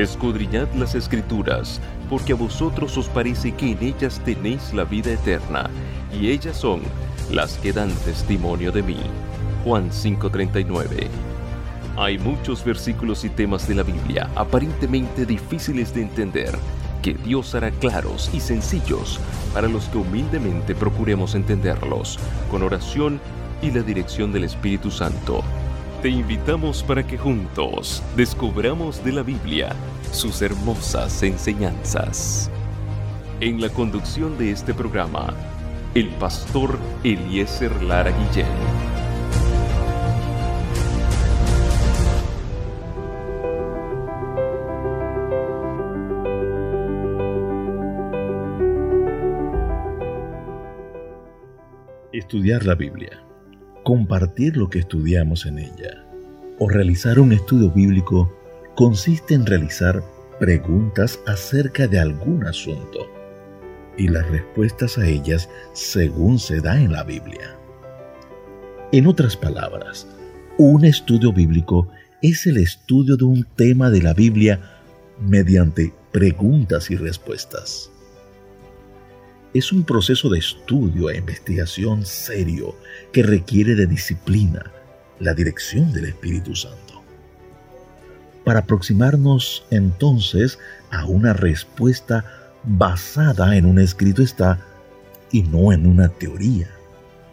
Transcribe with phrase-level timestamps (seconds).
[0.00, 5.68] Escudriñad las escrituras, porque a vosotros os parece que en ellas tenéis la vida eterna,
[6.18, 6.80] y ellas son
[7.30, 8.96] las que dan testimonio de mí.
[9.62, 11.06] Juan 5:39
[11.98, 16.54] Hay muchos versículos y temas de la Biblia aparentemente difíciles de entender,
[17.02, 19.20] que Dios hará claros y sencillos
[19.52, 22.18] para los que humildemente procuremos entenderlos,
[22.50, 23.20] con oración
[23.60, 25.44] y la dirección del Espíritu Santo.
[26.02, 29.76] Te invitamos para que juntos descubramos de la Biblia
[30.12, 32.50] sus hermosas enseñanzas.
[33.40, 35.34] En la conducción de este programa,
[35.94, 38.46] el pastor Eliezer Lara Guillén.
[52.10, 53.29] Estudiar la Biblia
[53.90, 56.06] compartir lo que estudiamos en ella
[56.60, 58.32] o realizar un estudio bíblico
[58.76, 60.00] consiste en realizar
[60.38, 63.10] preguntas acerca de algún asunto
[63.98, 67.56] y las respuestas a ellas según se da en la Biblia.
[68.92, 70.06] En otras palabras,
[70.56, 71.88] un estudio bíblico
[72.22, 74.60] es el estudio de un tema de la Biblia
[75.18, 77.90] mediante preguntas y respuestas
[79.52, 82.76] es un proceso de estudio e investigación serio
[83.12, 84.70] que requiere de disciplina,
[85.18, 87.02] la dirección del Espíritu Santo.
[88.44, 90.58] Para aproximarnos entonces
[90.90, 92.24] a una respuesta
[92.64, 94.58] basada en un escrito está
[95.32, 96.68] y no en una teoría,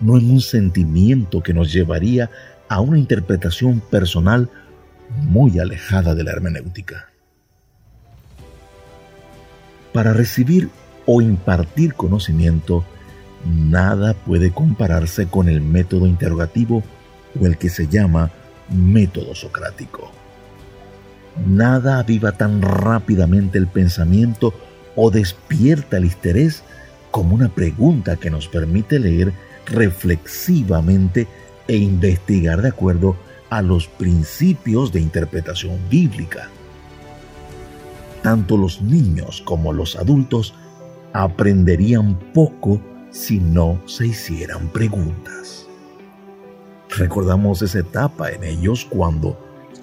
[0.00, 2.30] no en un sentimiento que nos llevaría
[2.68, 4.50] a una interpretación personal
[5.22, 7.10] muy alejada de la hermenéutica.
[9.92, 10.68] Para recibir
[11.10, 12.84] o impartir conocimiento,
[13.46, 16.82] nada puede compararse con el método interrogativo
[17.40, 18.30] o el que se llama
[18.68, 20.12] método socrático.
[21.46, 24.52] Nada aviva tan rápidamente el pensamiento
[24.96, 26.62] o despierta el interés
[27.10, 29.32] como una pregunta que nos permite leer
[29.64, 31.26] reflexivamente
[31.68, 33.16] e investigar de acuerdo
[33.48, 36.50] a los principios de interpretación bíblica.
[38.22, 40.52] Tanto los niños como los adultos
[41.12, 42.80] aprenderían poco
[43.10, 45.66] si no se hicieran preguntas.
[46.96, 49.38] Recordamos esa etapa en ellos cuando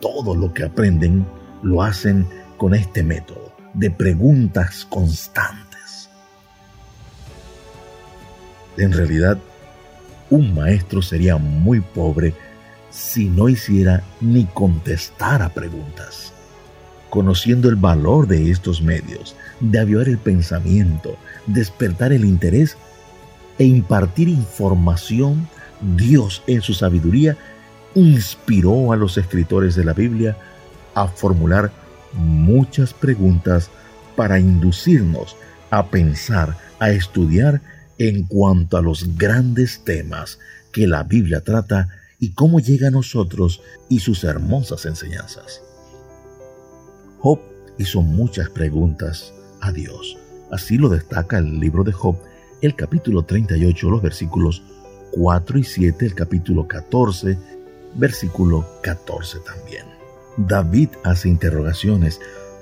[0.00, 1.26] todo lo que aprenden
[1.62, 2.26] lo hacen
[2.56, 6.10] con este método de preguntas constantes.
[8.76, 9.38] En realidad,
[10.30, 12.34] un maestro sería muy pobre
[12.90, 16.32] si no hiciera ni contestara preguntas.
[17.10, 22.76] Conociendo el valor de estos medios, de avivar el pensamiento, despertar el interés
[23.58, 25.48] e impartir información,
[25.96, 27.36] Dios en su sabiduría
[27.94, 30.36] inspiró a los escritores de la Biblia
[30.94, 31.72] a formular
[32.12, 33.70] muchas preguntas
[34.16, 35.36] para inducirnos
[35.70, 37.60] a pensar, a estudiar
[37.98, 40.38] en cuanto a los grandes temas
[40.72, 41.88] que la Biblia trata
[42.18, 45.62] y cómo llega a nosotros y sus hermosas enseñanzas.
[47.18, 47.40] Job
[47.78, 50.16] hizo muchas preguntas a Dios.
[50.50, 52.16] Así lo destaca el libro de Job,
[52.60, 54.62] el capítulo 38, los versículos
[55.12, 57.38] 4 y 7, el capítulo 14,
[57.94, 59.86] versículo 14 también.
[60.36, 62.20] David hace interrogaciones,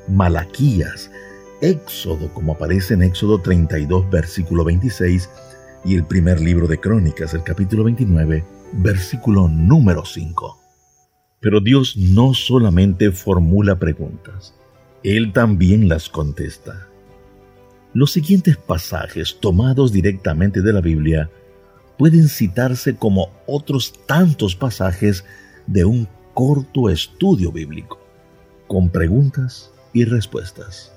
[0.09, 1.11] Malaquías,
[1.61, 5.29] Éxodo, como aparece en Éxodo 32, versículo 26,
[5.85, 10.64] y el primer libro de Crónicas, el capítulo 29, versículo número 5.
[11.41, 14.55] Pero Dios no solamente formula preguntas,
[15.03, 16.89] Él también las contesta.
[17.93, 21.31] Los siguientes pasajes tomados directamente de la Biblia
[21.97, 25.25] pueden citarse como otros tantos pasajes
[25.67, 28.01] de un corto estudio bíblico,
[28.67, 30.93] con preguntas y respuestas.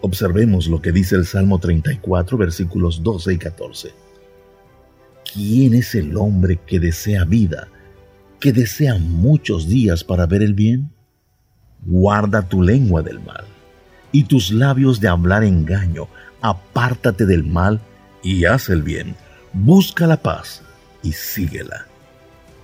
[0.00, 3.90] Observemos lo que dice el Salmo 34, versículos 12 y 14.
[5.32, 7.68] ¿Quién es el hombre que desea vida,
[8.42, 10.90] que desea muchos días para ver el bien?
[11.86, 13.44] Guarda tu lengua del mal
[14.10, 16.08] y tus labios de hablar engaño.
[16.40, 17.80] Apártate del mal
[18.20, 19.14] y haz el bien.
[19.52, 20.60] Busca la paz
[21.04, 21.86] y síguela.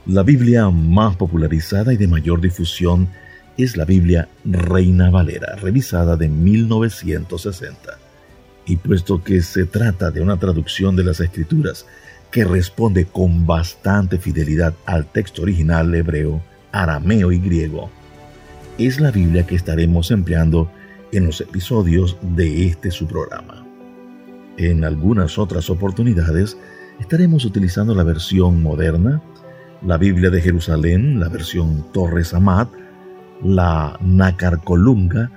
[0.05, 3.09] La Biblia más popularizada y de mayor difusión
[3.57, 7.99] es la Biblia Reina Valera, revisada de 1960.
[8.67, 11.87] Y puesto que se trata de una traducción de las Escrituras
[12.31, 16.43] que responde con bastante fidelidad al texto original hebreo,
[16.73, 17.91] arameo y griego,
[18.79, 20.71] es la Biblia que estaremos empleando
[21.13, 23.65] en los episodios de este su programa.
[24.57, 26.57] En algunas otras oportunidades
[27.01, 29.23] estaremos utilizando la versión moderna,
[29.83, 32.69] la Biblia de Jerusalén, la versión Torres Amat,
[33.43, 35.31] la Nacarcolunga,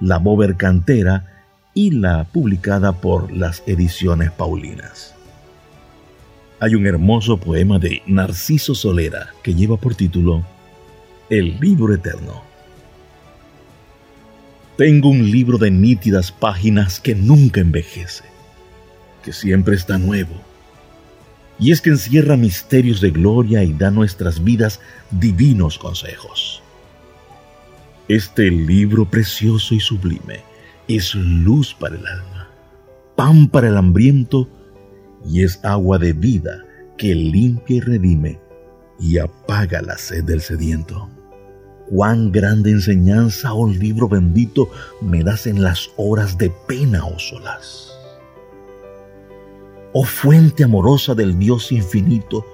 [0.00, 1.44] la Bober Cantera
[1.74, 5.14] y la publicada por las ediciones Paulinas.
[6.62, 10.44] Hay un hermoso poema de Narciso Solera que lleva por título
[11.30, 12.42] El libro eterno.
[14.76, 18.24] Tengo un libro de nítidas páginas que nunca envejece,
[19.24, 20.34] que siempre está nuevo.
[21.58, 24.80] Y es que encierra misterios de gloria y da a nuestras vidas
[25.10, 26.62] divinos consejos.
[28.06, 30.42] Este libro precioso y sublime
[30.88, 32.50] es luz para el alma,
[33.16, 34.46] pan para el hambriento
[35.24, 36.64] y es agua de vida
[36.96, 38.40] que limpia y redime
[38.98, 41.08] y apaga la sed del sediento.
[41.88, 44.70] Cuán grande enseñanza, oh libro bendito,
[45.00, 47.90] me das en las horas de pena o oh solas.
[49.92, 52.46] Oh fuente amorosa del Dios infinito,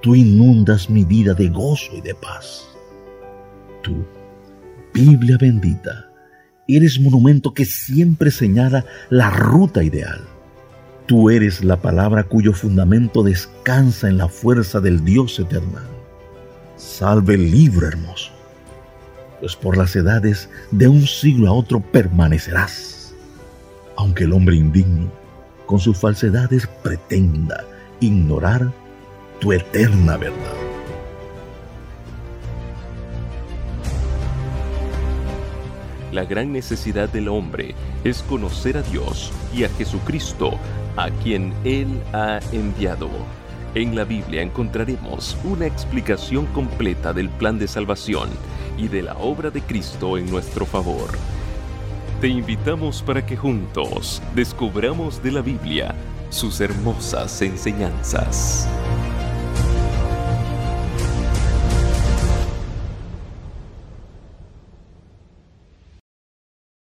[0.00, 2.68] tú inundas mi vida de gozo y de paz.
[3.82, 4.04] Tú,
[4.94, 6.08] Biblia bendita,
[6.68, 10.20] eres monumento que siempre señala la ruta ideal.
[11.08, 15.78] Tú eres la palabra cuyo fundamento descansa en la fuerza del Dios eterno.
[16.76, 18.30] Salve el libro hermoso,
[19.40, 23.14] pues por las edades de un siglo a otro permanecerás,
[23.96, 25.10] aunque el hombre indigno
[25.64, 27.64] con sus falsedades pretenda
[28.00, 28.70] ignorar
[29.40, 30.58] tu eterna verdad.
[36.12, 40.58] La gran necesidad del hombre es conocer a Dios y a Jesucristo,
[40.98, 43.08] a quien Él ha enviado.
[43.74, 48.28] En la Biblia encontraremos una explicación completa del plan de salvación
[48.76, 51.10] y de la obra de Cristo en nuestro favor.
[52.20, 55.94] Te invitamos para que juntos descubramos de la Biblia
[56.30, 58.68] sus hermosas enseñanzas.